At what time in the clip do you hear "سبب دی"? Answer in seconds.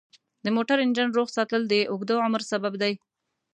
2.51-2.93